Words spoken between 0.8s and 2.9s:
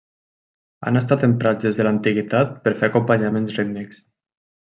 Han estat emprats des de l'antiguitat per fer